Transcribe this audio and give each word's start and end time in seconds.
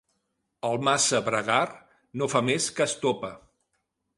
El 0.69 0.77
massa 0.87 1.19
bregar 1.27 1.61
no 2.21 2.31
fa 2.35 2.41
més 2.51 2.71
que 2.79 2.89
estopa. 2.93 3.31